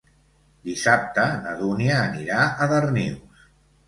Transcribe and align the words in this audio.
Dissabte 0.69 1.25
na 1.43 1.51
Dúnia 1.59 1.97
anirà 2.05 2.39
a 2.65 2.69
Darnius. 2.73 3.45